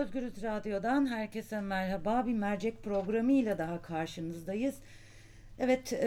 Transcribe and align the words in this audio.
Özgürüz 0.00 0.42
Radyo'dan 0.42 1.06
herkese 1.06 1.60
merhaba. 1.60 2.26
Bir 2.26 2.34
mercek 2.34 2.82
programıyla 2.82 3.58
daha 3.58 3.82
karşınızdayız. 3.82 4.74
Evet, 5.58 5.92
e, 5.92 6.06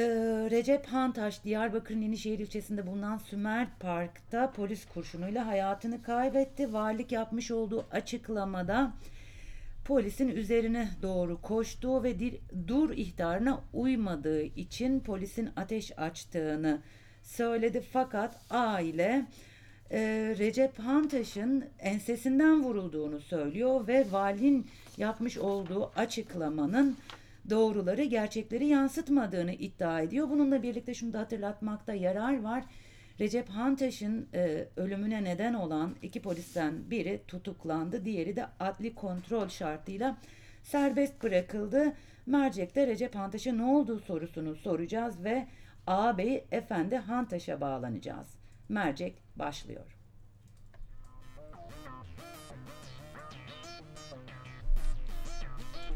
Recep 0.52 0.86
Hantaş 0.86 1.44
Diyarbakır'ın 1.44 2.02
Yenişehir 2.02 2.40
ilçesinde 2.40 2.88
bulunan 2.88 3.18
Sümer 3.18 3.68
Park'ta 3.80 4.52
polis 4.52 4.86
kurşunuyla 4.86 5.48
hayatını 5.48 6.02
kaybetti. 6.02 6.74
Valilik 6.74 7.12
yapmış 7.12 7.52
olduğu 7.52 7.86
açıklamada 7.92 8.94
polisin 9.86 10.30
üzerine 10.30 10.90
doğru 11.02 11.42
koştuğu 11.42 12.04
ve 12.04 12.20
dir, 12.20 12.40
dur 12.68 12.90
ihtarına 12.90 13.62
uymadığı 13.74 14.44
için 14.44 15.00
polisin 15.00 15.50
ateş 15.56 16.00
açtığını 16.00 16.82
söyledi. 17.24 17.84
Fakat 17.94 18.42
aile 18.50 19.26
e, 19.94 20.00
Recep 20.38 20.80
Hantaş'ın 20.80 21.66
ensesinden 21.80 22.64
vurulduğunu 22.64 23.20
söylüyor 23.20 23.88
ve 23.88 24.06
valinin 24.12 24.68
yapmış 24.98 25.38
olduğu 25.38 25.92
açıklamanın 25.96 26.98
doğruları, 27.50 28.04
gerçekleri 28.04 28.66
yansıtmadığını 28.66 29.54
iddia 29.54 30.02
ediyor. 30.02 30.30
Bununla 30.30 30.64
birlikte 30.64 30.94
şunu 30.94 31.14
da 31.14 31.20
hatırlatmakta 31.20 31.94
yarar 31.94 32.42
var. 32.42 32.64
Recep 33.20 33.50
Hantaş'ın 33.50 34.28
e, 34.34 34.68
ölümüne 34.78 35.24
neden 35.24 35.54
olan 35.54 35.96
iki 36.02 36.22
polisten 36.22 36.92
biri 36.92 37.22
tutuklandı, 37.28 38.06
diğeri 38.06 38.36
de 38.36 38.46
adli 38.60 38.96
kontrol 38.96 39.48
şartıyla 39.48 40.18
serbest 40.64 41.24
bırakıldı. 41.24 41.94
Mercek'te 42.26 42.88
Recep 42.88 43.16
Hantaş'a 43.16 43.54
ne 43.54 43.64
olduğu 43.64 44.00
sorusunu 44.00 44.56
soracağız 44.56 45.24
ve 45.24 45.48
ağabey 45.88 46.46
Efendi 46.52 46.98
Hantaş'a 46.98 47.62
bağlanacağız. 47.62 48.43
Mercek 48.70 49.24
başlıyor. 49.36 49.98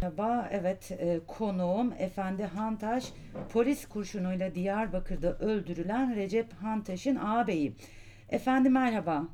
Merhaba, 0.02 0.50
evet 0.52 0.92
e, 0.92 1.20
konuğum 1.28 1.94
Efendi 2.00 2.44
Hantaş 2.44 3.14
polis 3.54 3.86
kurşunuyla 3.88 4.56
Diyarbakır'da 4.56 5.38
öldürülen 5.38 6.16
Recep 6.16 6.54
Hantaş'ın 6.54 7.16
ağabeyi. 7.16 7.74
Efendi 8.30 8.70
merhaba. 8.70 9.28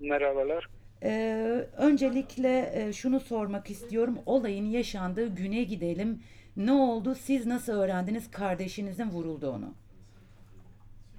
Merhabalar. 0.00 0.68
Ee, 1.02 1.66
öncelikle 1.76 2.70
e, 2.74 2.92
şunu 2.92 3.20
sormak 3.20 3.70
istiyorum. 3.70 4.18
Olayın 4.26 4.64
yaşandığı 4.64 5.34
güne 5.34 5.62
gidelim. 5.62 6.22
Ne 6.56 6.72
oldu? 6.72 7.14
Siz 7.14 7.46
nasıl 7.46 7.72
öğrendiniz 7.72 8.30
kardeşinizin 8.30 9.10
vurulduğunu? 9.10 9.74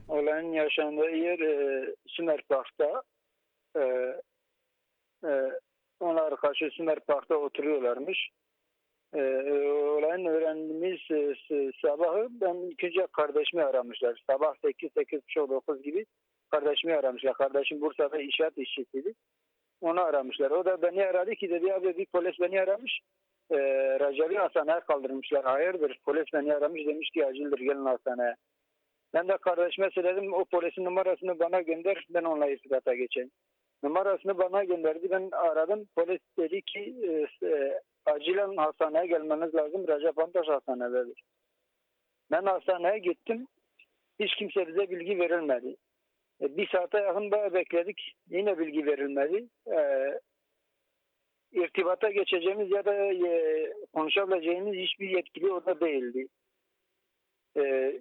Olayın 0.10 0.52
yaşandığı 0.52 1.10
yer 1.10 1.40
e, 1.40 1.86
Sümer 2.08 2.42
Park'ta. 2.50 3.04
E, 3.78 3.82
e, 5.26 5.52
onlar 6.00 6.36
karşı 6.36 6.70
Sümer 6.72 7.00
Park'ta 7.00 7.36
oturuyorlarmış. 7.36 8.30
E, 9.14 9.22
olayın 9.72 10.26
öğrendiğimiz 10.26 11.00
e, 11.52 11.72
sabahı 11.82 12.28
ben 12.32 12.56
ilk 12.56 12.84
önce 12.84 13.08
kardeşimi 13.12 13.64
aramışlar. 13.64 14.24
Sabah 14.30 14.54
8 14.66 14.90
8 14.94 15.22
9 15.36 15.84
gibi 15.84 16.06
kardeşimi 16.52 16.96
aramışlar. 16.96 17.34
Kardeşim 17.34 17.82
Bursa'da 17.82 18.22
inşaat 18.22 18.58
işçisiydi. 18.58 19.14
Onu 19.82 20.02
aramışlar. 20.02 20.52
O 20.52 20.66
da 20.66 20.82
beni 20.82 21.06
aradı 21.06 21.36
ki 21.36 21.50
dedi 21.50 21.74
abi 21.74 21.98
bir 21.98 22.06
polis 22.06 22.40
beni 22.40 22.62
aramış. 22.62 23.00
E, 23.52 23.58
Recep'i 24.00 24.38
hastaneye 24.38 24.80
kaldırmışlar. 24.80 25.44
Hayırdır 25.44 26.00
polis 26.06 26.26
beni 26.34 26.54
aramış 26.54 26.88
demiş 26.88 27.10
ki 27.10 27.26
acildir 27.26 27.60
gelin 27.60 27.86
hastaneye. 27.86 28.36
Ben 29.14 29.28
de 29.28 29.38
kardeşime 29.38 29.90
söyledim 29.90 30.34
o 30.34 30.46
polisin 30.46 30.86
numarasını 30.86 31.40
bana 31.40 31.62
gönder 31.62 32.06
ben 32.10 32.24
onunla 32.24 32.50
irtibata 32.50 32.96
geçeyim. 32.96 33.32
Numarasını 33.84 34.38
bana 34.38 34.64
gönderdi 34.64 35.12
ben 35.12 35.30
aradım. 35.32 35.88
Polis 35.96 36.20
dedi 36.38 36.62
ki 36.62 36.96
e, 37.03 37.48
e, 37.48 37.81
acilen 38.06 38.56
hastaneye 38.58 39.06
gelmeniz 39.06 39.56
lazım. 39.56 39.88
Recep 39.88 40.19
Antaş 40.19 40.48
hastanededir. 40.48 41.22
Ben 42.31 42.44
hastaneye 42.44 43.00
gittim. 43.00 43.48
Hiç 44.19 44.36
kimse 44.36 44.68
bize 44.68 44.90
bilgi 44.90 45.19
verilmedi. 45.19 45.75
E, 46.42 46.58
bir 46.58 46.68
saate 46.68 46.98
yakın 47.00 47.31
bekledik. 47.31 48.16
Yine 48.30 48.59
bilgi 48.59 48.86
verilmedi. 48.86 49.48
E, 49.68 49.80
irtibata 51.52 52.12
geçeceğimiz 52.12 52.72
ya 52.72 52.86
da 52.86 52.94
e, 53.14 53.74
konuşabileceğimiz 53.94 54.75
hiçbir 54.75 55.09
yetkili 55.09 55.52
orada 55.52 55.80
değildi. 55.80 56.28
E, 57.58 57.94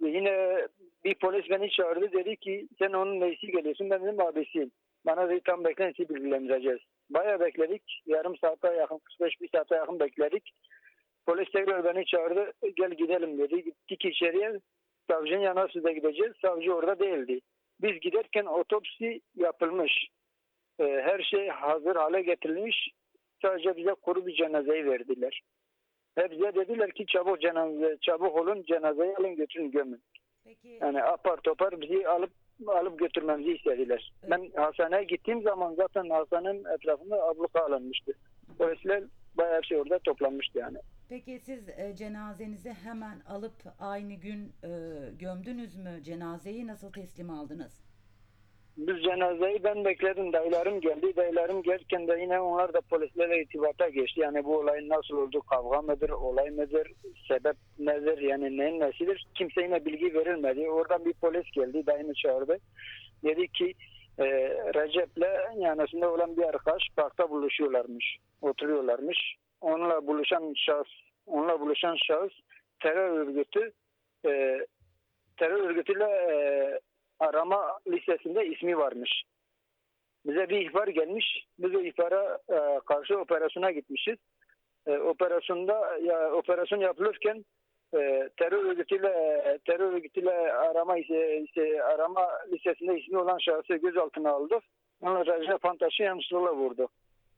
yine 0.00 0.66
bir 1.04 1.14
polis 1.14 1.50
beni 1.50 1.70
çağırdı 1.70 2.12
dedi 2.12 2.36
ki 2.36 2.68
sen 2.78 2.92
onun 2.92 3.20
neyisi 3.20 3.46
geliyorsun 3.46 3.90
ben 3.90 4.04
dedim 4.04 4.20
abisiyim. 4.20 4.70
Bana 5.06 5.28
dedi 5.28 5.40
tam 5.44 5.64
bekleyin 5.64 5.92
sizi 5.96 6.14
bilgilendireceğiz. 6.14 6.80
Bayağı 7.10 7.40
bekledik. 7.40 8.02
Yarım 8.06 8.36
saate 8.36 8.68
yakın 8.68 8.98
45 8.98 9.40
bir 9.40 9.48
saate 9.48 9.74
yakın 9.74 10.00
bekledik. 10.00 10.50
Polis 11.26 11.50
tekrar 11.52 11.84
beni 11.84 12.04
çağırdı 12.04 12.52
gel 12.76 12.90
gidelim 12.90 13.38
dedi. 13.38 13.64
Gittik 13.64 14.04
içeriye 14.04 14.60
savcının 15.10 15.40
yanına 15.40 15.68
size 15.68 15.92
gideceğiz. 15.92 16.32
Savcı 16.42 16.74
orada 16.74 16.98
değildi. 16.98 17.40
Biz 17.82 18.00
giderken 18.00 18.44
otopsi 18.44 19.20
yapılmış. 19.36 20.08
Ee, 20.80 20.84
her 20.84 21.22
şey 21.22 21.48
hazır 21.48 21.96
hale 21.96 22.22
getirilmiş. 22.22 22.88
Sadece 23.42 23.76
bize 23.76 23.94
kuru 23.94 24.26
bir 24.26 24.34
cenazeyi 24.34 24.86
verdiler. 24.86 25.40
Ve 26.18 26.30
bize 26.30 26.54
dediler 26.54 26.92
ki 26.92 27.06
çabuk 27.06 27.40
cenaze, 27.40 27.96
çabuk 28.00 28.36
olun 28.36 28.62
cenazeyi 28.62 29.16
alın 29.16 29.36
götürün 29.36 29.70
gömün. 29.70 30.02
Peki 30.44 30.78
Yani 30.80 31.02
apar 31.02 31.36
topar 31.36 31.80
bizi 31.80 32.08
alıp 32.08 32.30
alıp 32.66 32.98
götürmemizi 32.98 33.52
istediler. 33.52 34.12
Evet. 34.22 34.30
Ben 34.30 34.62
hastaneye 34.62 35.04
gittiğim 35.04 35.42
zaman 35.42 35.74
zaten 35.74 36.10
hastanenin 36.10 36.64
etrafında 36.64 37.22
abluka 37.22 37.60
alınmıştı. 37.64 38.12
Polisler 38.58 39.04
bayağı 39.34 39.54
her 39.56 39.62
şey 39.62 39.78
orada 39.80 39.98
toplanmıştı 39.98 40.58
yani. 40.58 40.78
peki 41.08 41.38
siz 41.38 41.68
e, 41.68 41.96
cenazenizi 41.96 42.70
hemen 42.70 43.20
alıp 43.20 43.52
aynı 43.80 44.14
gün 44.14 44.52
e, 44.64 44.70
gömdünüz 45.18 45.76
mü? 45.76 46.02
Cenazeyi 46.02 46.66
nasıl 46.66 46.92
teslim 46.92 47.30
aldınız? 47.30 47.89
Biz 48.86 49.02
cenazeyi 49.02 49.64
ben 49.64 49.84
bekledim. 49.84 50.32
Dayılarım 50.32 50.80
geldi. 50.80 51.16
Dayılarım 51.16 51.62
gelirken 51.62 52.08
de 52.08 52.18
yine 52.20 52.40
onlar 52.40 52.72
da 52.72 52.80
polislerle 52.80 53.42
irtibata 53.42 53.88
geçti. 53.88 54.20
Yani 54.20 54.44
bu 54.44 54.58
olayın 54.58 54.88
nasıl 54.88 55.16
oldu? 55.16 55.40
Kavga 55.40 55.82
mıdır? 55.82 56.10
Olay 56.10 56.50
mıdır? 56.50 56.92
Sebep 57.28 57.56
nedir? 57.78 58.18
Yani 58.18 58.58
neyin 58.58 58.80
nesidir? 58.80 59.26
Kimse 59.34 59.62
yine 59.62 59.84
bilgi 59.84 60.14
verilmedi. 60.14 60.70
Oradan 60.70 61.04
bir 61.04 61.12
polis 61.12 61.50
geldi. 61.52 61.86
Dayını 61.86 62.14
çağırdı. 62.14 62.58
Dedi 63.24 63.48
ki 63.48 63.74
e, 64.18 64.24
Recep'le 64.74 65.56
yanısında 65.56 66.12
olan 66.12 66.36
bir 66.36 66.42
arkadaş 66.42 66.82
parkta 66.96 67.30
buluşuyorlarmış. 67.30 68.16
Oturuyorlarmış. 68.42 69.36
Onunla 69.60 70.06
buluşan 70.06 70.52
şahıs 70.56 70.88
onunla 71.26 71.60
buluşan 71.60 71.96
şahıs 72.06 72.32
terör 72.82 73.10
örgütü 73.10 73.72
e, 74.26 74.60
terör 75.36 75.70
örgütüyle 75.70 76.04
e, 76.04 76.34
arama 77.20 77.78
listesinde 77.88 78.46
ismi 78.46 78.78
varmış. 78.78 79.22
Bize 80.26 80.48
bir 80.48 80.68
ihbar 80.68 80.88
gelmiş. 80.88 81.46
Biz 81.58 81.74
o 81.74 81.80
ihbara 81.80 82.38
e, 82.48 82.80
karşı 82.86 83.18
operasyona 83.18 83.70
gitmişiz. 83.70 84.16
E, 84.86 84.98
operasyonda 84.98 85.98
ya 86.02 86.32
operasyon 86.32 86.80
yapılırken 86.80 87.44
e, 87.94 88.28
terör 88.36 88.64
örgütüyle 88.64 89.58
terör 89.64 89.92
örgütüyle 89.92 90.52
arama 90.52 90.98
ise, 90.98 91.40
ise 91.40 91.82
arama 91.82 92.28
listesinde 92.52 93.00
ismi 93.00 93.18
olan 93.18 93.38
şahsı 93.38 93.74
gözaltına 93.74 94.30
aldık. 94.30 94.62
Onu 95.00 95.26
Recep 95.26 95.62
Pantaş'ı 95.62 96.02
yanlışlıkla 96.02 96.56
vurdu. 96.56 96.88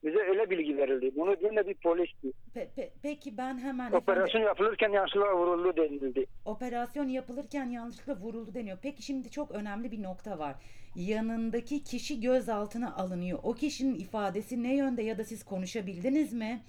Bize 0.04 0.18
öyle 0.18 0.50
bilgi 0.50 0.76
verildi. 0.76 1.11
Bunu 1.22 1.40
dinle 1.40 1.66
bir 1.66 1.74
polisti. 1.74 2.32
Pe- 2.54 2.68
pe- 2.76 2.90
peki 3.02 3.36
ben 3.38 3.58
hemen 3.58 3.86
efendim- 3.86 3.98
Operasyon 3.98 4.42
yapılırken 4.42 4.88
yanlışlıkla 4.88 5.34
vuruldu 5.36 5.76
denildi. 5.76 6.26
Operasyon 6.44 7.08
yapılırken 7.08 7.66
yanlışlıkla 7.70 8.16
vuruldu 8.16 8.54
deniyor. 8.54 8.78
Peki 8.82 9.02
şimdi 9.02 9.30
çok 9.30 9.50
önemli 9.50 9.90
bir 9.92 10.02
nokta 10.02 10.38
var. 10.38 10.54
Yanındaki 10.96 11.84
kişi 11.84 12.20
gözaltına 12.20 12.94
alınıyor. 12.96 13.38
O 13.42 13.52
kişinin 13.52 13.94
ifadesi 13.94 14.62
ne 14.62 14.76
yönde 14.76 15.02
ya 15.02 15.18
da 15.18 15.24
siz 15.24 15.44
konuşabildiniz 15.44 16.32
mi? 16.32 16.60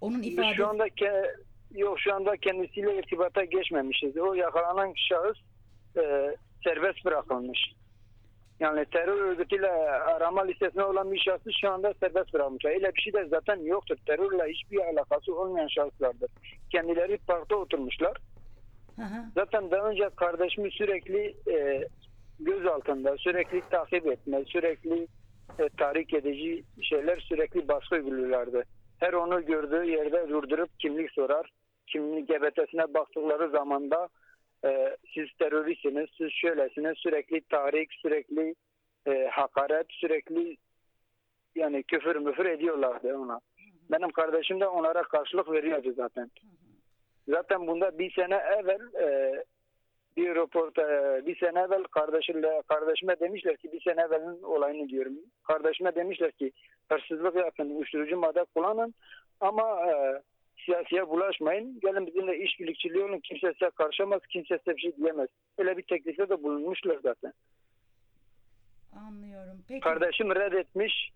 Onun 0.00 0.22
ifadesi 0.22 0.56
şu 0.56 0.66
anda 0.68 0.88
ke- 0.88 1.34
yok 1.74 2.00
şu 2.00 2.14
anda 2.14 2.36
kendisiyle 2.36 2.98
irtibata 2.98 3.44
geçmemişiz. 3.44 4.16
O 4.16 4.34
yakalanan 4.34 4.92
şahıs 5.08 5.38
e, 5.96 6.02
serbest 6.64 7.04
bırakılmış. 7.04 7.58
Yani 8.60 8.84
terör 8.84 9.20
örgütüyle 9.20 9.70
arama 9.70 10.44
listesinde 10.44 10.84
olan 10.84 11.12
bir 11.12 11.18
şahsı 11.18 11.50
şu 11.60 11.70
anda 11.70 11.94
serbest 12.00 12.34
bırakmışlar. 12.34 12.70
Öyle 12.70 12.94
bir 12.94 13.00
şey 13.00 13.12
de 13.12 13.26
zaten 13.30 13.56
yoktur. 13.56 13.96
Terörle 14.06 14.52
hiçbir 14.52 14.80
alakası 14.80 15.34
olmayan 15.34 15.68
şahıslardır. 15.68 16.30
Kendileri 16.70 17.18
parkta 17.18 17.56
oturmuşlar. 17.56 18.16
Hı 18.96 19.02
hı. 19.02 19.24
Zaten 19.34 19.70
daha 19.70 19.90
önce 19.90 20.08
kardeşimi 20.16 20.70
sürekli 20.70 21.34
e, 21.52 21.88
göz 22.40 22.66
altında, 22.66 23.16
sürekli 23.16 23.62
takip 23.70 24.06
etme, 24.06 24.44
sürekli 24.46 25.06
e, 25.58 25.68
tahrik 25.78 26.14
edici 26.14 26.64
şeyler 26.82 27.18
sürekli 27.18 27.68
baskı 27.68 27.94
uyguluyorlardı. 27.94 28.64
Her 28.98 29.12
onu 29.12 29.46
gördüğü 29.46 29.90
yerde 29.90 30.28
durdurup 30.28 30.68
kimlik 30.78 31.10
sorar. 31.10 31.50
Kimlik 31.86 32.28
GBT'sine 32.28 32.94
baktıkları 32.94 33.50
zamanda 33.50 34.08
e, 34.64 34.96
siz 35.14 35.28
teröristsiniz, 35.38 36.10
siz 36.18 36.32
şöylesiniz, 36.32 36.98
sürekli 36.98 37.40
tahrik, 37.40 37.92
sürekli 37.92 38.54
e, 39.06 39.28
hakaret, 39.32 39.86
sürekli 39.90 40.52
e, 40.52 40.56
yani 41.54 41.82
küfür 41.82 42.16
müfür 42.16 42.46
ediyorlardı 42.46 43.16
ona. 43.16 43.40
Benim 43.90 44.10
kardeşim 44.10 44.60
de 44.60 44.66
onlara 44.66 45.02
karşılık 45.02 45.52
veriyordu 45.52 45.92
zaten. 45.96 46.30
Zaten 47.28 47.66
bunda 47.66 47.98
bir 47.98 48.10
sene 48.10 48.34
evvel 48.34 48.94
e, 49.02 49.34
bir 50.16 50.34
röporta 50.34 50.82
bir 51.26 51.38
sene 51.38 51.60
evvel 51.60 51.82
kardeşimle 51.82 52.62
kardeşime 52.68 53.20
demişler 53.20 53.56
ki 53.56 53.72
bir 53.72 53.80
sene 53.80 54.00
evvelin 54.00 54.42
olayını 54.42 54.88
diyorum. 54.88 55.12
Kardeşime 55.42 55.94
demişler 55.94 56.32
ki 56.32 56.52
hırsızlık 56.88 57.36
yapın, 57.36 57.70
uyuşturucu 57.70 58.16
madde 58.16 58.44
kullanın 58.54 58.94
ama 59.40 59.86
e, 59.86 60.22
siyasiye 60.64 61.08
bulaşmayın. 61.08 61.80
Gelin 61.80 62.06
bizimle 62.06 62.38
işbirlikçiliği 62.38 63.04
olun. 63.04 63.20
Kimse 63.20 63.52
size 63.52 63.70
karışamaz, 63.70 64.20
kimse 64.28 64.58
size 64.58 64.76
bir 64.76 64.82
şey 64.82 64.96
diyemez. 64.96 65.28
Öyle 65.58 65.76
bir 65.76 65.82
teklifte 65.82 66.28
de 66.28 66.42
bulunmuşlar 66.42 66.98
zaten. 67.02 67.32
Anlıyorum. 69.06 69.64
Peki. 69.68 69.80
Kardeşim 69.80 70.34
reddetmiş. 70.34 71.10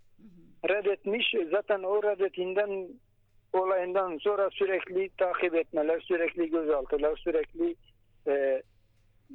Reddetmiş. 0.68 1.34
Zaten 1.50 1.82
o 1.82 2.02
reddetinden 2.02 2.88
olayından 3.52 4.18
sonra 4.18 4.50
sürekli 4.50 5.08
takip 5.08 5.54
etmeler, 5.54 6.00
sürekli 6.00 6.50
gözaltılar, 6.50 7.16
sürekli 7.16 7.76
e, 8.26 8.62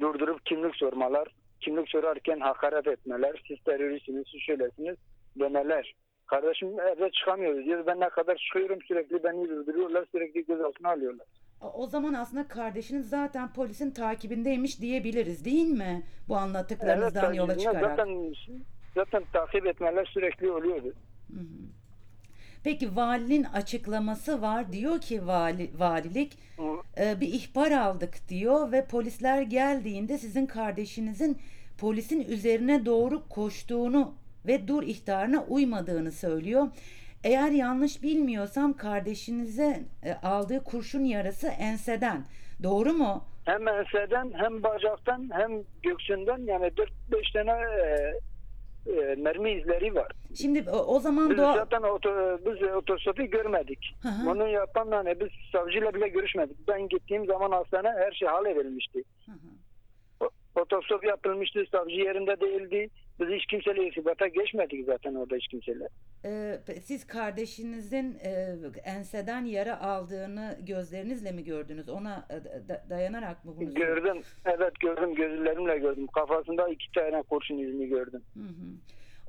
durdurup 0.00 0.46
kimlik 0.46 0.76
sormalar, 0.76 1.28
kimlik 1.60 1.88
sorarken 1.88 2.40
hakaret 2.40 2.86
etmeler, 2.86 3.42
siz 3.48 3.64
teröristsiniz, 3.64 4.24
siz 4.32 4.40
şöylesiniz 4.40 4.96
demeler. 5.38 5.94
Kardeşim 6.30 6.80
evde 6.80 7.10
çıkamıyoruz 7.10 7.64
diyor. 7.64 7.86
Ben 7.86 8.00
ne 8.00 8.08
kadar 8.08 8.36
çıkıyorum 8.36 8.78
sürekli 8.88 9.24
beni 9.24 9.48
durduruyorlar, 9.48 10.04
sürekli 10.12 10.46
gözaltına 10.46 10.90
alıyorlar. 10.90 11.26
O 11.74 11.86
zaman 11.86 12.14
aslında 12.14 12.48
kardeşiniz 12.48 13.08
zaten 13.08 13.52
polisin 13.52 13.90
takibindeymiş 13.90 14.80
diyebiliriz 14.80 15.44
değil 15.44 15.70
mi? 15.70 16.02
Bu 16.28 16.36
anlattıklarınızdan 16.36 17.24
Evet, 17.24 17.36
yola 17.36 17.58
çıkarak. 17.58 17.96
Zaten, 17.96 18.34
zaten 18.94 19.22
takip 19.32 19.66
etmeler 19.66 20.04
sürekli 20.04 20.50
oluyordu. 20.50 20.94
Peki 22.64 22.96
valinin 22.96 23.44
açıklaması 23.44 24.42
var. 24.42 24.72
Diyor 24.72 25.00
ki 25.00 25.26
vali, 25.26 25.70
valilik 25.78 26.38
e, 27.00 27.20
bir 27.20 27.28
ihbar 27.28 27.72
aldık 27.72 28.28
diyor 28.28 28.72
ve 28.72 28.86
polisler 28.86 29.42
geldiğinde 29.42 30.18
sizin 30.18 30.46
kardeşinizin 30.46 31.38
polisin 31.78 32.20
üzerine 32.20 32.86
doğru 32.86 33.28
koştuğunu 33.28 34.14
ve 34.46 34.68
dur 34.68 34.82
ihtarına 34.82 35.44
uymadığını 35.44 36.12
söylüyor. 36.12 36.68
Eğer 37.24 37.50
yanlış 37.50 38.02
bilmiyorsam 38.02 38.72
kardeşinize 38.72 39.80
e, 40.04 40.12
aldığı 40.26 40.64
kurşun 40.64 41.04
yarası 41.04 41.46
enseden. 41.48 42.24
Doğru 42.62 42.92
mu? 42.92 43.24
Hem 43.44 43.68
enseden 43.68 44.32
hem 44.36 44.62
bacaktan 44.62 45.30
hem 45.32 45.50
göğsünden 45.82 46.38
yani 46.38 46.66
4-5 46.66 47.32
tane 47.32 47.50
e, 47.50 48.14
e, 48.92 49.14
mermi 49.14 49.52
izleri 49.52 49.94
var. 49.94 50.12
Şimdi 50.34 50.70
o, 50.70 50.76
o 50.76 51.00
zaman 51.00 51.30
Biz 51.30 51.38
doğa... 51.38 51.54
zaten 51.54 51.82
oto, 51.82 52.10
biz 52.46 52.62
otostopi 52.68 53.30
görmedik. 53.30 53.94
Hı 54.02 54.08
hı. 54.08 54.26
Bunu 54.26 54.48
yapan 54.48 54.88
yani 54.92 55.20
biz 55.20 55.28
savcıyla 55.52 55.94
bile 55.94 56.08
görüşmedik. 56.08 56.68
Ben 56.68 56.88
gittiğim 56.88 57.26
zaman 57.26 57.50
hastane 57.50 57.88
her 57.88 58.12
şey 58.12 58.28
halledilmişti. 58.28 59.02
Hı 59.26 59.32
hı. 59.32 59.36
O- 60.20 60.60
Otostop 60.60 61.04
yapılmıştı, 61.04 61.64
savcı 61.72 61.94
yerinde 61.94 62.40
değildi. 62.40 62.88
Biz 63.20 63.28
hiç 63.28 63.46
kimseyle 63.46 63.86
irtibata 63.86 64.28
geçmedik 64.28 64.86
zaten 64.86 65.14
orada 65.14 65.36
hiç 65.36 65.48
kimseyle. 65.48 65.88
Ee, 66.24 66.58
siz 66.82 67.06
kardeşinizin 67.06 68.18
e, 68.24 68.56
enseden 68.84 69.44
yara 69.44 69.80
aldığını 69.80 70.58
gözlerinizle 70.66 71.32
mi 71.32 71.44
gördünüz? 71.44 71.88
Ona 71.88 72.26
e, 72.30 72.68
da- 72.68 72.84
dayanarak 72.90 73.44
mı 73.44 73.54
bunu? 73.56 73.74
Gördüm, 73.74 74.22
evet 74.44 74.80
gördüm, 74.80 75.14
gözlerimle 75.14 75.78
gördüm. 75.78 76.06
Kafasında 76.06 76.68
iki 76.68 76.92
tane 76.92 77.22
kurşun 77.22 77.58
izini 77.58 77.88
gördüm. 77.88 78.22
Hı 78.34 78.40
hı. 78.40 78.70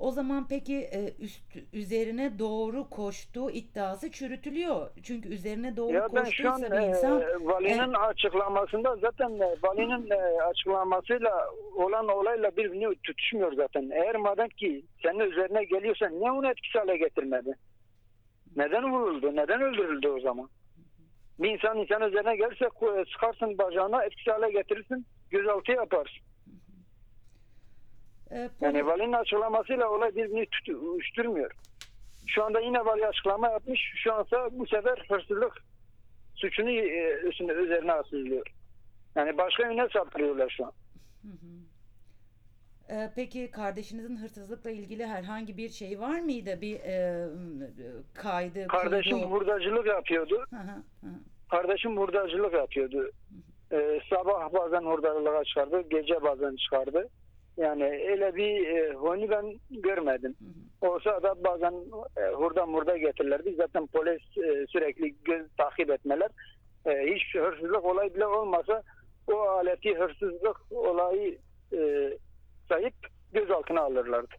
O 0.01 0.11
zaman 0.11 0.47
peki 0.49 0.77
e, 0.77 1.13
üst 1.19 1.57
üzerine 1.73 2.39
doğru 2.39 2.89
koştuğu 2.89 3.51
iddiası 3.51 4.11
çürütülüyor. 4.11 4.89
Çünkü 5.03 5.29
üzerine 5.29 5.77
doğru 5.77 5.93
Ya 5.93 6.07
ben 6.15 6.23
şu 6.23 6.51
an 6.51 6.61
bir 6.61 6.87
insan 6.89 7.21
e, 7.21 7.25
valinin 7.45 7.93
açıklamasında 7.93 8.95
zaten 8.95 9.29
e, 9.29 9.55
valinin 9.63 10.11
e, 10.11 10.41
açıklamasıyla 10.41 11.45
olan 11.75 12.07
olayla 12.07 12.57
birbirini 12.57 12.95
tutuşmuyor 12.95 13.53
zaten. 13.53 13.89
Eğer 13.89 14.15
madem 14.15 14.49
ki 14.49 14.85
senin 15.03 15.19
üzerine 15.19 15.63
geliyorsa 15.63 16.09
niye 16.09 16.31
onu 16.31 16.51
etkisiz 16.51 16.81
hale 16.81 16.97
getirmedi? 16.97 17.53
Neden 18.55 18.91
vuruldu? 18.91 19.35
Neden 19.35 19.61
öldürüldü 19.61 20.07
o 20.07 20.19
zaman? 20.19 20.49
Bir 21.39 21.49
insan 21.49 21.77
insan 21.77 22.01
üzerine 22.01 22.35
gelirse 22.35 22.65
sıkarsın 23.13 23.57
bacağına 23.57 24.03
etkisiz 24.03 24.33
hale 24.33 24.51
getirirsin 24.51 25.05
gözaltı 25.29 25.71
yaparsın. 25.71 26.30
E, 28.31 28.35
poli- 28.35 28.65
Yani 28.65 28.85
valinin 28.85 29.13
açıklamasıyla 29.13 29.89
olay 29.89 30.15
birbirini 30.15 30.45
tut- 30.45 30.69
uyuşturmuyor. 30.83 31.51
Şu 32.27 32.43
anda 32.43 32.59
yine 32.59 32.85
vali 32.85 33.07
açıklama 33.07 33.47
yapmış. 33.49 33.79
Şu 33.95 34.13
ansa 34.13 34.49
bu 34.51 34.67
sefer 34.67 35.05
hırsızlık 35.09 35.53
suçunu 36.35 36.69
e, 36.69 37.13
üstüne, 37.13 37.51
üzerine 37.51 37.93
asılıyor. 37.93 38.47
Yani 39.15 39.37
başka 39.37 39.63
yöne 39.71 39.87
saptırıyorlar 39.93 40.53
şu 40.57 40.65
an. 40.65 40.71
e, 42.89 43.11
peki 43.15 43.51
kardeşinizin 43.51 44.17
hırsızlıkla 44.17 44.69
ilgili 44.71 45.05
herhangi 45.05 45.57
bir 45.57 45.69
şey 45.69 45.99
var 45.99 46.19
mıydı? 46.19 46.61
Bir 46.61 46.75
e, 46.75 47.25
kaydı, 48.13 48.67
Kardeşim 48.67 49.11
kuydu? 49.19 49.31
hurdacılık 49.31 49.87
yapıyordu. 49.87 50.45
Hı 50.49 50.55
hı, 50.55 51.07
hı. 51.07 51.11
Kardeşim 51.51 51.97
hurdacılık 51.97 52.53
yapıyordu. 52.53 53.11
Ee, 53.71 53.99
sabah 54.09 54.53
bazen 54.53 54.81
hurdalığa 54.81 55.43
çıkardı, 55.43 55.81
gece 55.89 56.21
bazen 56.23 56.55
çıkardı. 56.55 57.09
Yani 57.57 57.83
öyle 57.83 58.35
bir 58.35 58.67
e, 58.67 58.93
honi 58.93 59.29
ben 59.29 59.59
görmedim. 59.69 60.35
Olsa 60.81 61.23
da 61.23 61.43
bazen 61.43 61.73
e, 62.17 62.31
hurda 62.31 62.65
murda 62.65 62.97
getirirlerdi. 62.97 63.53
Zaten 63.57 63.87
polis 63.87 64.21
e, 64.37 64.65
sürekli 64.67 65.15
göz 65.23 65.45
takip 65.57 65.89
etmeler. 65.91 66.29
E, 66.85 66.91
hiç 67.15 67.35
hırsızlık 67.35 67.85
olayı 67.85 68.15
bile 68.15 68.25
olmasa 68.25 68.83
o 69.27 69.39
aleti 69.39 69.95
hırsızlık 69.95 70.57
olayı 70.71 71.37
e, 71.73 72.09
sayıp 72.69 72.93
gözaltına 73.33 73.81
alırlardı. 73.81 74.35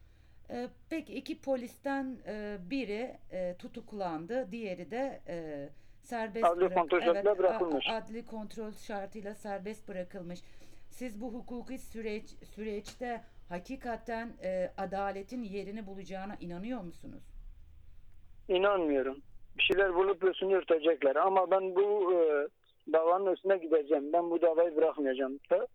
E, 0.50 0.68
peki 0.90 1.14
iki 1.14 1.40
polisten 1.40 2.16
e, 2.26 2.56
biri 2.70 3.10
e, 3.32 3.54
tutuklandı, 3.58 4.48
diğeri 4.52 4.90
de 4.90 5.20
e, 5.28 5.68
serbest 6.02 6.44
Adli 6.44 6.60
bırak- 6.60 6.74
kontrol 6.74 6.98
a- 7.32 7.38
bırakılmış. 7.38 7.86
adli 7.90 8.26
kontrol 8.26 8.72
şartıyla 8.72 9.34
serbest 9.34 9.88
bırakılmış. 9.88 10.40
Siz 10.92 11.20
bu 11.20 11.34
hukuki 11.34 11.78
süreç 11.78 12.30
süreçte 12.30 13.20
hakikaten 13.48 14.32
e, 14.44 14.70
adaletin 14.78 15.42
yerini 15.42 15.86
bulacağına 15.86 16.36
inanıyor 16.40 16.80
musunuz? 16.80 17.22
İnanmıyorum. 18.48 19.22
Bir 19.58 19.62
şeyler 19.62 19.94
bulup 19.94 20.24
üstünü 20.24 20.54
örtecekler. 20.54 21.16
Ama 21.16 21.50
ben 21.50 21.74
bu 21.74 22.12
e, 22.12 22.48
davanın 22.92 23.32
üstüne 23.32 23.58
gideceğim. 23.58 24.12
Ben 24.12 24.30
bu 24.30 24.42
davayı 24.42 24.76
bırakmayacağım. 24.76 25.40
Da, 25.50 25.66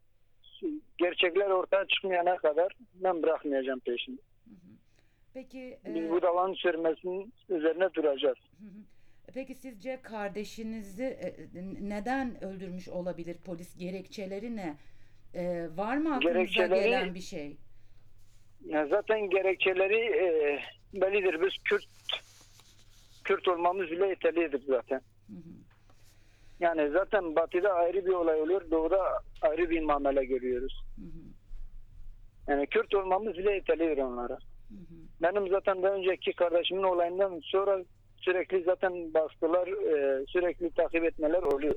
gerçekler 0.97 1.50
ortaya 1.50 1.86
çıkmayana 1.88 2.38
kadar 2.38 2.71
ben 2.93 3.24
bırakmayacağım 3.24 3.79
peşini. 3.79 4.17
Peki 5.33 5.79
Biz 5.86 6.05
e, 6.05 6.12
bu 6.12 6.21
davanın 6.21 6.53
sürmesinin 6.53 7.33
üzerine 7.50 7.93
duracağız. 7.93 8.38
Hı 8.59 8.65
hı. 8.65 8.81
Peki 9.33 9.55
sizce 9.55 10.01
kardeşinizi 10.01 11.03
e, 11.03 11.36
neden 11.81 12.43
öldürmüş 12.43 12.89
olabilir 12.89 13.38
polis? 13.45 13.77
Gerekçeleri 13.77 14.55
ne? 14.55 14.77
E, 15.38 15.67
var 15.77 15.98
mı 15.98 16.15
aklınıza 16.15 16.39
Gerekçeleri- 16.39 16.84
gelen 16.84 17.13
bir 17.15 17.20
şey? 17.20 17.58
Ya 18.65 18.88
zaten 18.88 19.29
gerekçeleri 19.29 20.00
e, 20.00 20.60
bellidir. 21.01 21.41
Biz 21.41 21.53
Kürt 21.70 21.86
Kürt 23.24 23.48
olmamız 23.48 23.91
bile 23.91 24.08
yeterlidir 24.08 24.62
zaten. 24.67 25.01
Yani 26.60 26.89
zaten 26.89 27.36
batıda 27.36 27.74
ayrı 27.74 28.06
bir 28.06 28.13
olay 28.13 28.41
oluyor. 28.41 28.72
Doğuda 28.72 29.00
ayrı 29.41 29.70
bir 29.70 29.82
muamele 29.82 30.25
görüyoruz. 30.25 30.84
Yani 32.48 32.67
Kürt 32.67 32.96
olmamız 32.96 33.38
bile 33.38 33.51
yeterlidir 33.53 33.98
onlara. 33.98 34.38
Benim 35.22 35.50
zaten 35.50 35.84
daha 35.84 35.94
önceki 35.94 36.34
kardeşimin 36.34 36.84
olayından 36.84 37.39
sonra 37.44 37.84
sürekli 38.17 38.63
zaten 38.63 39.13
baskılar, 39.13 39.67
e, 39.67 40.25
sürekli 40.27 40.72
takip 40.72 41.03
etmeler 41.03 41.44
oluyor. 41.44 41.75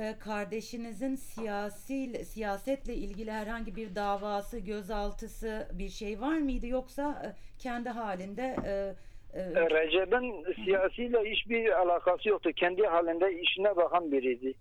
E, 0.00 0.18
kardeşinizin 0.18 1.14
siyasi 1.14 2.24
siyasetle 2.24 2.94
ilgili 2.94 3.30
herhangi 3.32 3.76
bir 3.76 3.94
davası, 3.94 4.58
gözaltısı 4.58 5.68
bir 5.72 5.88
şey 5.88 6.20
var 6.20 6.38
mıydı 6.38 6.66
yoksa 6.66 7.22
e, 7.24 7.28
kendi 7.58 7.88
halinde 7.88 8.56
e, 8.66 8.94
e, 9.38 9.40
E, 9.40 9.70
Recep'in 9.70 10.54
siyasiyle 10.64 11.30
hiçbir 11.30 11.80
alakası 11.80 12.28
yoktu. 12.28 12.50
Kendi 12.56 12.82
halinde 12.82 13.40
işine 13.40 13.76
bakan 13.76 14.12
biriydi. 14.12 14.54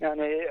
Yani 0.00 0.46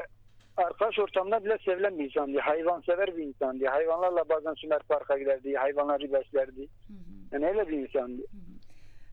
arkadaş 0.57 0.99
ortamında 0.99 1.45
bile 1.45 1.57
sevilen 1.65 1.99
bir 1.99 2.05
insandı. 2.05 2.39
Hayvansever 2.39 3.17
bir 3.17 3.23
insandı. 3.23 3.65
Hayvanlarla 3.65 4.29
bazen 4.29 4.53
Sümer 4.53 4.81
Park'a 4.89 5.17
giderdi. 5.17 5.53
Hayvanları 5.53 6.13
beslerdi. 6.13 6.67
Yani 7.31 7.47
öyle 7.47 7.67
bir 7.67 7.77
insandı. 7.77 8.21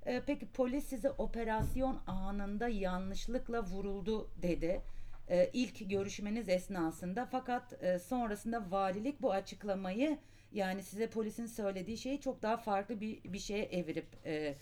E, 0.09 0.23
peki 0.27 0.47
polis 0.53 0.85
size 0.87 1.11
operasyon 1.11 1.99
anında 2.07 2.69
yanlışlıkla 2.69 3.63
vuruldu 3.63 4.31
dedi. 4.43 4.81
e, 5.29 5.51
ilk 5.53 5.91
görüşmeniz 5.91 6.49
esnasında 6.49 7.27
fakat 7.31 7.83
e, 7.83 7.99
sonrasında 7.99 8.63
valilik 8.71 9.23
bu 9.23 9.33
açıklamayı 9.33 10.19
yani 10.53 10.83
size 10.83 11.07
polisin 11.11 11.47
söylediği 11.47 11.97
şeyi 11.99 12.21
çok 12.21 12.43
daha 12.43 12.57
farklı 12.57 13.01
bir, 13.01 13.25
bir 13.25 13.39
şeye 13.39 13.65
evirip 13.65 14.07
e, 14.27 14.55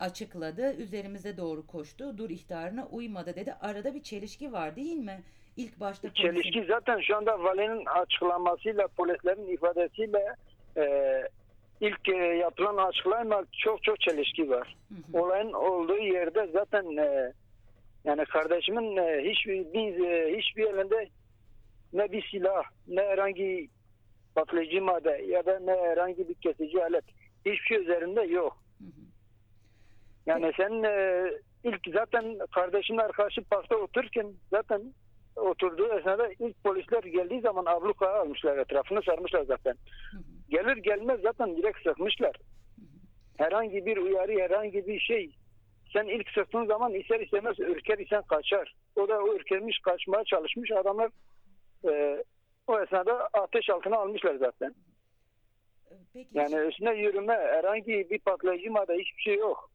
açıkladı. 0.00 0.72
Üzerimize 0.76 1.36
doğru 1.36 1.66
koştu. 1.66 2.18
Dur 2.18 2.30
ihtarına 2.30 2.86
uymadı 2.86 3.36
dedi. 3.36 3.54
Arada 3.60 3.94
bir 3.94 4.02
çelişki 4.02 4.52
var 4.52 4.76
değil 4.76 4.96
mi? 4.96 5.22
İlk 5.56 5.80
başta 5.80 6.08
polisin- 6.08 6.22
Çelişki 6.22 6.64
zaten 6.68 7.00
şu 7.00 7.16
anda 7.16 7.42
valinin 7.44 7.86
açıklamasıyla 7.86 8.88
polislerin 8.88 9.46
ifadesiyle 9.54 10.34
e, 10.76 10.82
ilk 11.80 12.08
e, 12.08 12.16
yapılan 12.16 12.76
açıklama 12.76 13.44
çok 13.52 13.82
çok 13.82 14.00
çelişki 14.00 14.50
var. 14.50 14.76
Hı 14.88 14.94
hı. 14.94 15.22
Olayın 15.22 15.52
olduğu 15.52 15.98
yerde 15.98 16.48
zaten 16.52 16.96
e, 16.96 17.32
yani 18.04 18.24
kardeşimin 18.24 18.96
e, 18.96 19.30
hiçbir 19.30 19.72
bir, 19.72 20.08
e, 20.08 20.38
hiçbir 20.38 20.64
elinde 20.64 21.08
ne 21.92 22.12
bir 22.12 22.28
silah 22.30 22.62
ne 22.88 23.02
herhangi 23.02 23.68
patlayıcı 24.34 24.82
madde 24.82 25.24
ya 25.26 25.46
da 25.46 25.58
ne 25.58 25.72
herhangi 25.72 26.28
bir 26.28 26.34
kesici 26.34 26.84
alet 26.84 27.04
hiçbir 27.38 27.66
şey 27.66 27.78
üzerinde 27.78 28.22
yok. 28.22 28.56
Hı 28.78 28.84
hı. 28.84 29.04
Yani 30.26 30.52
sen 30.56 30.82
e, 30.82 31.24
ilk 31.64 31.80
zaten 31.94 32.38
kardeşimle 32.54 33.02
arkadaşı 33.02 33.44
parkta 33.44 33.76
otururken 33.76 34.26
zaten 34.50 34.82
oturduğu 35.36 35.98
esnada 35.98 36.28
ilk 36.38 36.64
polisler 36.64 37.02
geldiği 37.02 37.40
zaman 37.40 37.64
ablukaya 37.66 38.20
almışlar 38.20 38.58
etrafını 38.58 39.02
sarmışlar 39.02 39.42
zaten. 39.42 39.74
Hı 40.12 40.16
hı. 40.16 40.33
Gelir 40.48 40.76
gelmez 40.76 41.20
zaten 41.20 41.56
direkt 41.56 41.82
sıkmışlar. 41.82 42.36
Herhangi 43.38 43.86
bir 43.86 43.96
uyarı 43.96 44.32
herhangi 44.32 44.86
bir 44.86 45.00
şey 45.00 45.30
sen 45.94 46.06
ilk 46.06 46.30
sıktığın 46.30 46.66
zaman 46.66 46.94
ister 46.94 47.20
istemez 47.20 47.60
ürker 47.60 47.98
isen 47.98 48.22
kaçar. 48.22 48.74
O 48.96 49.08
da 49.08 49.20
o 49.20 49.34
ürkermiş 49.34 49.78
kaçmaya 49.78 50.24
çalışmış 50.24 50.70
adamlar 50.70 51.10
e, 51.84 52.24
o 52.66 52.80
esnada 52.80 53.28
ateş 53.32 53.70
altına 53.70 53.96
almışlar 53.96 54.34
zaten. 54.34 54.74
Peki 56.12 56.28
Yani 56.38 56.54
üstüne 56.54 56.94
yürüme 56.94 57.34
herhangi 57.34 58.06
bir 58.10 58.18
patlayıcı 58.18 58.70
madde 58.70 58.94
hiçbir 58.94 59.22
şey 59.22 59.34
yok. 59.36 59.70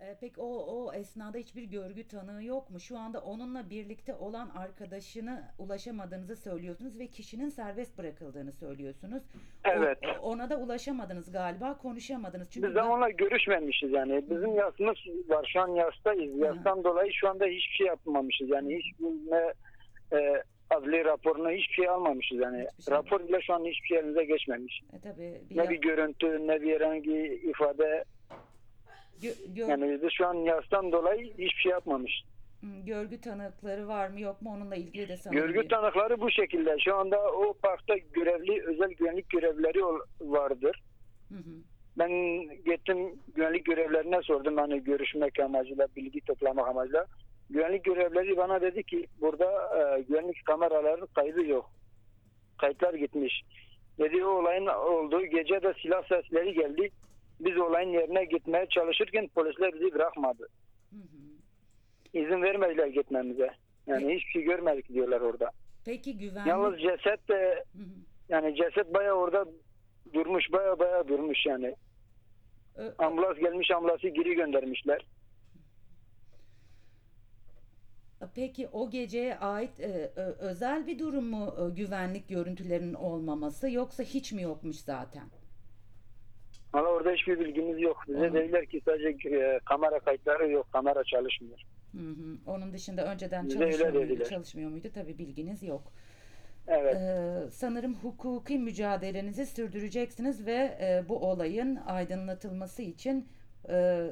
E, 0.00 0.16
peki 0.20 0.40
o 0.40 0.46
o 0.46 0.92
esnada 0.92 1.38
hiçbir 1.38 1.62
görgü 1.62 2.08
tanığı 2.08 2.44
yok 2.44 2.70
mu? 2.70 2.80
Şu 2.80 2.98
anda 2.98 3.20
onunla 3.20 3.70
birlikte 3.70 4.14
olan 4.14 4.48
arkadaşını 4.56 5.42
ulaşamadığınızı 5.58 6.36
söylüyorsunuz 6.36 6.98
ve 6.98 7.06
kişinin 7.06 7.48
serbest 7.48 7.98
bırakıldığını 7.98 8.52
söylüyorsunuz. 8.52 9.22
Evet. 9.64 9.98
o- 10.20 10.22
ona 10.30 10.50
da 10.50 10.56
ulaşamadınız 10.58 11.32
galiba, 11.32 11.78
konuşamadınız. 11.78 12.50
Çünkü 12.50 12.68
Biz 12.68 12.74
de 12.74 12.78
ben- 12.80 12.86
onunla 12.86 13.10
görüşmemişiz 13.10 13.92
yani. 13.92 14.24
Bizim 14.30 14.56
yasımız 14.56 14.96
var. 15.28 15.50
Şu 15.52 15.60
an 15.60 15.68
yastayız. 15.68 16.38
Yastan 16.38 16.84
dolayı 16.84 17.12
şu 17.12 17.28
anda 17.28 17.44
hiçbir 17.46 17.74
şey 17.76 17.86
yapmamışız. 17.86 18.48
Yani 18.50 18.76
hiçbir 18.78 19.04
ne 19.06 19.52
e, 20.18 20.42
adli 20.70 21.04
raporunu 21.04 21.50
hiçbir 21.50 21.74
şey 21.74 21.88
almamışız 21.88 22.38
yani. 22.38 22.66
Hiçbir 22.72 22.82
şey 22.84 22.94
Rapor 22.94 23.28
bile 23.28 23.40
şu 23.40 23.54
an 23.54 23.64
hiçbir 23.64 23.96
elimize 23.96 24.24
geçmemiş. 24.24 24.82
e, 24.92 25.00
tabii 25.00 25.40
bir 25.50 25.56
Ne 25.56 25.62
ya- 25.64 25.70
bir 25.70 25.80
görüntü 25.80 26.46
ne 26.46 26.62
bir 26.62 26.74
herhangi 26.74 27.40
ifade. 27.50 28.04
Gö- 29.22 29.54
gö- 29.54 29.70
Yani 29.70 30.02
biz 30.02 30.10
şu 30.12 30.26
an 30.26 30.34
yastan 30.34 30.92
dolayı 30.92 31.22
hiçbir 31.32 31.60
şey 31.62 31.72
yapmamış. 31.72 32.22
Görgü 32.86 33.20
tanıkları 33.20 33.88
var 33.88 34.08
mı 34.08 34.20
yok 34.20 34.42
mu 34.42 34.50
onunla 34.56 34.76
ilgili 34.76 35.08
de 35.08 35.16
sanırım 35.16 35.40
Görgü 35.42 35.60
bir- 35.60 35.68
tanıkları 35.68 36.20
bu 36.20 36.30
şekilde. 36.30 36.76
Şu 36.78 36.94
anda 36.96 37.32
o 37.32 37.52
parkta 37.62 37.96
görevli 37.96 38.62
özel 38.66 38.90
güvenlik 38.90 39.30
görevlileri 39.30 39.84
ol- 39.84 40.00
vardır. 40.20 40.82
Hı 41.28 41.34
hı. 41.34 41.50
Ben 41.98 42.10
gittim 42.64 42.96
güvenlik 43.34 43.64
görevlerine 43.66 44.22
sordum 44.22 44.56
hani 44.56 44.84
görüşmek 44.84 45.40
amacıyla, 45.40 45.88
bilgi 45.96 46.20
toplamak 46.20 46.68
amacıyla. 46.68 47.06
Güvenlik 47.50 47.84
görevleri 47.84 48.36
bana 48.36 48.60
dedi 48.60 48.82
ki 48.82 49.06
burada 49.20 49.44
e, 49.98 50.02
güvenlik 50.02 50.44
kameraların 50.44 51.06
kaydı 51.14 51.46
yok. 51.46 51.70
Kayıtlar 52.58 52.94
gitmiş. 52.94 53.42
Dedi 53.98 54.24
o 54.24 54.28
olayın 54.28 54.66
olduğu 54.66 55.24
gece 55.24 55.62
de 55.62 55.74
silah 55.82 56.02
sesleri 56.08 56.54
geldi. 56.54 56.90
Biz 57.40 57.56
olayın 57.58 57.88
yerine 57.88 58.24
gitmeye 58.24 58.66
çalışırken 58.70 59.28
polisler 59.28 59.74
bizi 59.74 59.94
bırakmadı. 59.94 60.48
Hı 60.90 60.96
hı. 60.96 61.26
İzin 62.12 62.42
vermediler 62.42 62.86
gitmemize. 62.86 63.50
Yani 63.86 64.14
hiçbir 64.14 64.30
şey 64.30 64.42
görmedik 64.42 64.88
diyorlar 64.88 65.20
orada. 65.20 65.50
Peki 65.84 66.18
güvenlik 66.18 66.46
Yalnız 66.46 66.80
ceset 66.80 67.28
de 67.28 67.64
Hı 67.72 67.78
hı. 67.78 67.86
yani 68.28 68.56
ceset 68.56 68.94
baya 68.94 69.12
orada 69.14 69.44
durmuş 70.12 70.52
baya 70.52 70.78
baya 70.78 71.08
durmuş 71.08 71.46
yani. 71.46 71.74
Ö- 72.76 72.94
Ambulans 72.98 73.38
gelmiş 73.38 73.70
ambulansı 73.70 74.08
geri 74.08 74.34
göndermişler. 74.34 75.06
Peki 78.34 78.68
o 78.72 78.90
geceye 78.90 79.38
ait 79.38 79.80
e, 79.80 80.10
özel 80.40 80.86
bir 80.86 80.98
durum 80.98 81.24
mu 81.30 81.54
e, 81.60 81.74
güvenlik 81.74 82.28
görüntülerinin 82.28 82.94
olmaması 82.94 83.70
yoksa 83.70 84.02
hiç 84.02 84.32
mi 84.32 84.42
yokmuş 84.42 84.76
zaten? 84.76 85.24
Ama 86.72 86.88
orada 86.88 87.10
hiçbir 87.10 87.38
bilgimiz 87.38 87.80
yok. 87.80 88.04
Bize 88.08 88.18
Anladım. 88.18 88.34
dediler 88.34 88.66
ki 88.66 88.80
sadece 88.84 89.28
e, 89.28 89.60
kamera 89.64 89.98
kayıtları 89.98 90.50
yok. 90.50 90.66
Kamera 90.72 91.04
çalışmıyor. 91.04 91.58
Hı 91.92 91.98
hı. 91.98 92.36
Onun 92.46 92.72
dışında 92.72 93.12
önceden 93.12 93.46
Bize 93.46 93.64
öyle 93.64 93.90
muydu, 93.90 94.24
çalışmıyor 94.28 94.70
muydu? 94.70 94.88
Tabii 94.94 95.18
bilginiz 95.18 95.62
yok. 95.62 95.92
Evet. 96.68 96.96
Ee, 96.96 97.50
sanırım 97.50 97.94
hukuki 97.94 98.58
mücadelenizi 98.58 99.46
sürdüreceksiniz 99.46 100.46
ve 100.46 100.78
e, 100.80 101.04
bu 101.08 101.18
olayın 101.30 101.76
aydınlatılması 101.76 102.82
için 102.82 103.28
e, 103.68 104.06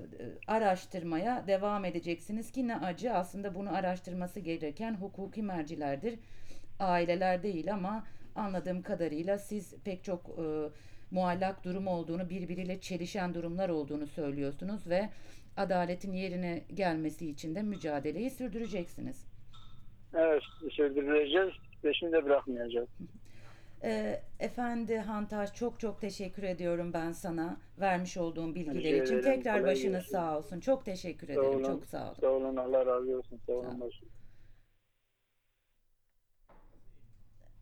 araştırmaya 0.46 1.44
devam 1.46 1.84
edeceksiniz 1.84 2.52
ki 2.52 2.68
ne 2.68 2.76
acı 2.76 3.12
aslında 3.12 3.54
bunu 3.54 3.76
araştırması 3.76 4.40
gereken 4.40 4.94
hukuki 4.94 5.42
mercilerdir. 5.42 6.18
Aileler 6.80 7.42
değil 7.42 7.72
ama 7.72 8.06
anladığım 8.34 8.82
kadarıyla 8.82 9.38
siz 9.38 9.74
pek 9.84 10.04
çok 10.04 10.20
e, 10.38 10.44
muallak 11.10 11.64
durum 11.64 11.86
olduğunu, 11.86 12.30
birbiriyle 12.30 12.80
çelişen 12.80 13.34
durumlar 13.34 13.68
olduğunu 13.68 14.06
söylüyorsunuz 14.06 14.86
ve 14.86 15.08
adaletin 15.56 16.12
yerine 16.12 16.64
gelmesi 16.74 17.30
için 17.30 17.54
de 17.54 17.62
mücadeleyi 17.62 18.30
sürdüreceksiniz. 18.30 19.26
Evet. 20.14 20.42
Sürdüreceğiz. 20.72 21.52
Peşini 21.82 22.12
de 22.12 22.24
bırakmayacağız. 22.24 22.88
Ee, 23.86 24.20
Efendi 24.40 24.98
Hantaş 24.98 25.54
çok 25.54 25.80
çok 25.80 26.00
teşekkür 26.00 26.42
ediyorum 26.42 26.92
ben 26.92 27.12
sana 27.12 27.56
vermiş 27.80 28.16
olduğum 28.16 28.54
bilgiler 28.54 29.02
için. 29.02 29.20
Tekrar 29.22 29.64
başınız 29.64 30.04
sağ 30.04 30.38
olsun. 30.38 30.60
Çok 30.60 30.84
teşekkür 30.84 31.26
Sağ 31.26 31.32
ederim. 31.32 31.48
olun. 31.48 31.62
Çok 31.62 31.84
sağ 31.86 32.04
olun. 32.06 32.14
Sağ 32.20 32.26
olun. 32.28 32.56
Allah 32.56 32.86
razı 32.86 33.18
olsun. 33.18 33.40
Sağ 33.46 33.52
Sağ 33.52 33.52
olun. 33.52 33.64
olun. 33.68 33.80
başım. 33.80 34.08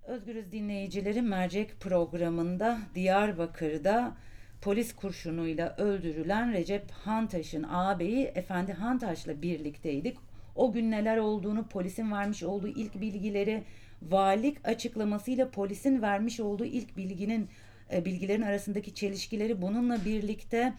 Özgürüz 0.07 0.53
dinleyicileri 0.53 1.23
mercek 1.23 1.81
programında 1.81 2.79
Diyarbakır'da 2.95 4.17
polis 4.61 4.93
kurşunuyla 4.97 5.77
öldürülen 5.79 6.53
Recep 6.53 6.91
Hantaş'ın 6.91 7.63
ağabeyi 7.63 8.25
Efendi 8.25 8.73
Hantaş'la 8.73 9.43
birlikteydik. 9.43 10.17
O 10.57 10.73
gün 10.73 10.91
neler 10.91 11.17
olduğunu, 11.17 11.69
polisin 11.69 12.13
vermiş 12.13 12.43
olduğu 12.43 12.69
ilk 12.69 13.01
bilgileri, 13.01 13.63
valilik 14.03 14.69
açıklamasıyla 14.69 15.51
polisin 15.51 16.03
vermiş 16.03 16.41
olduğu 16.41 16.65
ilk 16.65 16.97
bilginin 16.97 17.49
e, 17.93 18.05
bilgilerin 18.05 18.43
arasındaki 18.43 18.95
çelişkileri 18.95 19.63
bununla 19.63 20.05
birlikte 20.05 20.73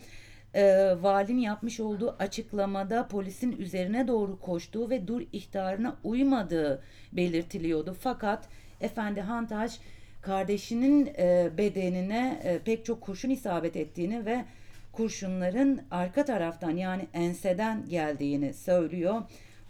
e, 0.53 0.95
valinin 1.01 1.41
yapmış 1.41 1.79
olduğu 1.79 2.15
açıklamada 2.19 3.07
polisin 3.07 3.51
üzerine 3.51 4.07
doğru 4.07 4.39
koştuğu 4.39 4.89
ve 4.89 5.07
dur 5.07 5.21
ihtarına 5.31 5.97
uymadığı 6.03 6.83
belirtiliyordu. 7.13 7.95
Fakat 7.99 8.49
Efendi 8.83 9.21
Hantaş 9.21 9.79
kardeşinin 10.21 11.13
e, 11.17 11.49
bedenine 11.57 12.39
e, 12.43 12.59
pek 12.59 12.85
çok 12.85 13.01
kurşun 13.01 13.29
isabet 13.29 13.75
ettiğini 13.75 14.25
ve 14.25 14.45
kurşunların 14.91 15.79
arka 15.91 16.25
taraftan 16.25 16.69
yani 16.69 17.07
enseden 17.13 17.89
geldiğini 17.89 18.53
söylüyor. 18.53 19.21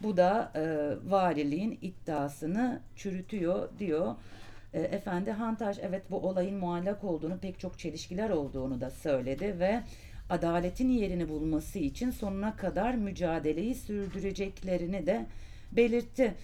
Bu 0.02 0.16
da 0.16 0.52
e, 0.54 0.62
valiliğin 1.10 1.78
iddiasını 1.82 2.80
çürütüyor 2.96 3.68
diyor. 3.78 4.14
E, 4.74 4.80
Efendi 4.80 5.30
Hantaş 5.30 5.78
evet 5.82 6.02
bu 6.10 6.16
olayın 6.16 6.56
muallak 6.56 7.04
olduğunu 7.04 7.38
pek 7.38 7.60
çok 7.60 7.78
çelişkiler 7.78 8.30
olduğunu 8.30 8.80
da 8.80 8.90
söyledi 8.90 9.56
ve 9.58 9.82
adaletin 10.30 10.88
yerini 10.88 11.28
bulması 11.28 11.78
için 11.78 12.10
sonuna 12.10 12.56
kadar 12.56 12.94
mücadeleyi 12.94 13.74
sürdüreceklerini 13.74 15.06
de 15.06 15.26
belirtti. 15.72 16.34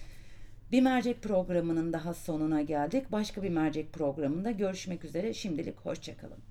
Bir 0.71 0.81
mercek 0.81 1.21
programının 1.23 1.93
daha 1.93 2.13
sonuna 2.13 2.61
geldik. 2.61 3.11
Başka 3.11 3.43
bir 3.43 3.49
mercek 3.49 3.93
programında 3.93 4.51
görüşmek 4.51 5.05
üzere. 5.05 5.33
Şimdilik 5.33 5.79
hoşçakalın. 5.79 6.50